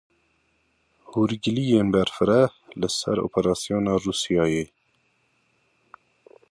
[1.11, 4.65] Hûrgiliyên berfireh li ser operasyona Rûsyayê.